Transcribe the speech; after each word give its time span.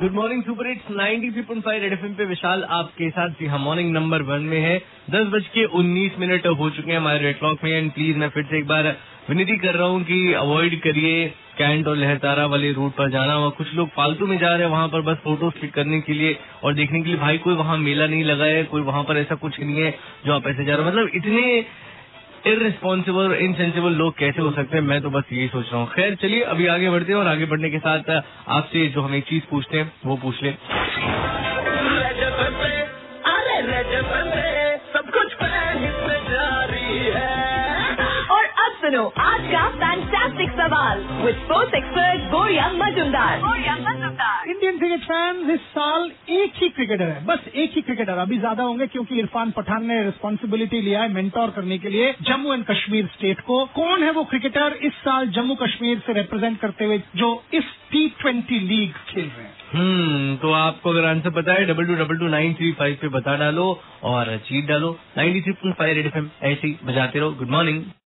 Good 0.00 0.12
morning 0.12 0.42
super 0.42 0.66
hits 0.66 0.84
93.5 0.90 1.80
red 1.80 1.92
FM 1.92 2.14
पे 2.14 2.24
विशाल 2.24 2.62
आपके 2.64 3.08
साथ। 3.10 3.30
जी 3.30 3.46
हाँ 3.46 3.58
मॉर्निंग 3.58 3.90
नंबर 3.92 4.22
वन 4.22 4.42
में 4.42 4.60
है। 4.60 4.78
दस 5.10 5.26
बज 5.26 5.46
के 5.46 5.64
उन्नीस 5.78 6.12
मिनट 6.18 6.46
हो 6.58 6.68
चुके 6.70 6.90
हैं 6.90 6.98
हमारे 6.98 7.18
रेड 7.18 7.38
क्लॉक 7.38 7.64
में। 7.64 7.70
एंड 7.72 7.90
प्लीज़ 7.92 8.16
मैं 8.16 8.28
फिर 8.28 8.44
से 8.44 8.58
एक 8.58 8.66
बार 8.66 8.86
विनती 9.30 9.56
कर 9.56 9.74
रहा 9.74 9.88
हूँ 9.88 10.02
कि 10.04 10.32
अवॉइड 10.32 10.80
करिए 10.80 11.26
कैंट 11.58 11.88
और 11.88 11.96
लहतारा 11.96 12.46
वाले 12.46 12.72
रूट 12.72 12.92
पर 12.92 13.10
जाना 13.10 13.36
वहाँ 13.36 13.50
कुछ 13.50 13.74
लोग 13.74 13.88
फालतू 13.88 14.26
में 14.26 14.38
जा 14.38 14.48
रहे 14.48 14.62
हैं 14.62 14.70
वहाँ 14.70 14.88
पर 14.88 15.00
बस 15.00 15.16
फ़ोटो 15.16 15.50
क्लिक 15.50 15.74
करने 15.74 16.00
के 16.00 16.12
लिए 16.12 16.36
और 16.64 16.74
देखने 16.74 17.02
के 17.02 17.08
लिए। 17.08 17.18
भाई, 17.18 17.38
कोई 17.38 17.54
वहाँ 17.54 17.76
मेला 17.78 18.06
नहीं 18.06 18.24
लगा 18.24 18.44
है, 18.44 18.64
कोई 18.64 18.82
वहाँ 18.82 19.02
पर 19.04 19.16
ऐसा 19.16 19.34
कुछ 19.34 19.60
नहीं 19.60 19.82
है 19.82 19.90
जो 20.26 20.32
आप 20.32 20.46
ऐसे 20.46 20.64
जा 20.64 20.74
रहे 20.74 20.84
हो। 20.84 20.90
मतलब 20.90 21.10
इतने 21.14 21.64
इनरिस्पॉन्सिबल 22.46 23.20
और 23.20 23.34
इनसेंसिबल 23.36 23.92
लोग 23.92 24.16
कैसे 24.18 24.42
हो 24.42 24.50
सकते 24.50 24.76
हैं? 24.76 24.84
मैं 24.84 25.00
तो 25.02 25.10
बस 25.10 25.24
यही 25.32 25.48
सोच 25.48 25.66
रहा 25.72 25.80
हूँ। 25.80 25.88
खैर 25.88 26.14
चलिए 26.14 26.40
अभी 26.52 26.66
आगे 26.66 26.90
बढ़ते 26.90 27.12
हैं 27.12 27.18
और 27.18 27.26
आगे 27.28 27.44
बढ़ने 27.44 27.70
के 27.70 27.78
साथ 27.78 28.10
आपसे 28.48 28.86
जो 28.88 29.02
हम 29.02 29.14
एक 29.14 29.24
चीज़ 29.24 29.44
पूछते 29.50 29.78
हैं 29.78 29.92
वो 30.06 30.16
पूछ 30.16 30.42
ले। 30.42 30.50
सब 34.92 35.10
कुछ 35.10 35.34
जारी 36.30 36.98
है। 37.06 37.96
और 38.30 38.44
अब 38.64 38.72
सुनो 38.80 39.04
आज 39.18 39.40
का 39.52 39.68
फैंटास्टिक 39.76 40.50
सवाल 40.50 40.98
with 41.24 41.36
sports 41.36 41.74
expert 41.74 42.30
Goriya 42.30 42.59
Indian 44.60 44.78
cricket 44.78 45.04
fans 45.04 45.50
इस 45.50 45.60
साल 45.72 46.10
एक 46.30 46.52
ही 46.54 46.68
क्रिकेटर 46.68 47.04
है। 47.04 47.24
बस 47.26 47.46
एक 47.54 47.72
ही 47.74 47.82
क्रिकेटर 47.82 48.18
अभी 48.18 48.38
ज़्यादा 48.38 48.62
होंगे 48.62 48.86
क्योंकि 48.86 49.18
इरफान 49.18 49.50
पठान 49.50 49.84
ने 49.86 50.02
रिस्पॉन्सिबिलिटी 50.04 50.80
लिया 50.80 51.02
है 51.02 51.12
मेंटोर 51.12 51.50
करने 51.50 51.78
के 51.78 51.88
लिए 51.88 52.12
जम्मू 52.22 52.52
एंड 52.54 52.64
कश्मीर 52.64 53.06
स्टेट 53.14 53.40
को। 53.40 53.64
कौन 53.74 54.02
है 54.02 54.10
वो 54.10 54.24
क्रिकेटर 54.24 54.76
इस 54.82 54.92
साल 54.98 55.28
जम्मू 55.36 55.54
कश्मीर 55.62 56.02
से 56.06 56.12
रिप्रेजेंट 56.12 56.58
करते 56.60 56.84
हुए 56.84 56.98
जो 57.16 57.30
इस 57.54 57.70
टी 57.92 58.06
ट्वेंटी 58.20 58.58
लीग 58.60 58.92
खेल 59.08 59.24
रहे 59.26 59.44
हैं? 59.44 59.54
हम्म 59.72 60.36
तो 60.36 60.52
आपको 60.54 60.90
अगर 60.90 61.04
आंसर 61.06 61.30
पता 61.32 61.52
है 61.52 61.64
double 61.66 61.86
two 61.86 61.94
double 61.94 62.18
two 62.18 62.28
nine 62.28 62.54
three 62.54 62.72
five 62.78 62.98
पे 63.00 63.08
बता 63.10 63.36
डालो 63.36 63.66
और 64.04 64.36
चीट 64.46 64.66
डालो। 64.68 64.90
Ninety 65.16 65.40
three 65.40 65.52
point 65.54 65.76
five 65.76 65.94
red 65.96 66.06
F 66.06 66.44
ऐसे 66.44 66.66
ही 66.66 66.76
बजाते 66.84 67.18
रहो। 67.18 67.30
Good 67.34 67.50
morning 67.50 67.82